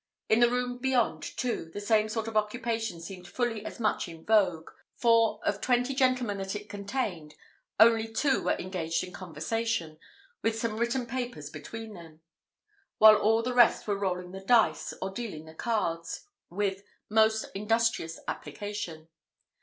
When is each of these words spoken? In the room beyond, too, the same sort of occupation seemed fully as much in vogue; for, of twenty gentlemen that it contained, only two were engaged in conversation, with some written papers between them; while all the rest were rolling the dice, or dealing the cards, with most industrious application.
In 0.29 0.39
the 0.39 0.49
room 0.49 0.79
beyond, 0.79 1.21
too, 1.21 1.69
the 1.71 1.79
same 1.79 2.09
sort 2.09 2.27
of 2.27 2.35
occupation 2.35 2.99
seemed 2.99 3.27
fully 3.27 3.63
as 3.63 3.79
much 3.79 4.07
in 4.07 4.25
vogue; 4.25 4.71
for, 4.95 5.39
of 5.45 5.61
twenty 5.61 5.93
gentlemen 5.93 6.39
that 6.39 6.55
it 6.55 6.67
contained, 6.69 7.35
only 7.79 8.07
two 8.11 8.41
were 8.41 8.57
engaged 8.57 9.03
in 9.03 9.13
conversation, 9.13 9.99
with 10.41 10.57
some 10.57 10.77
written 10.77 11.05
papers 11.05 11.51
between 11.51 11.93
them; 11.93 12.21
while 12.97 13.15
all 13.17 13.43
the 13.43 13.53
rest 13.53 13.87
were 13.87 13.95
rolling 13.95 14.31
the 14.31 14.39
dice, 14.43 14.91
or 15.03 15.11
dealing 15.11 15.45
the 15.45 15.53
cards, 15.53 16.25
with 16.49 16.81
most 17.07 17.45
industrious 17.53 18.19
application. 18.27 19.07